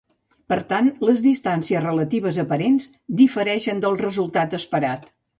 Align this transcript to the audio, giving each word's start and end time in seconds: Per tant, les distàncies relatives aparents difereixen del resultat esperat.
Per 0.51 0.55
tant, 0.69 0.87
les 1.09 1.19
distàncies 1.25 1.83
relatives 1.83 2.39
aparents 2.43 2.87
difereixen 3.19 3.83
del 3.83 3.99
resultat 4.07 4.57
esperat. 4.59 5.07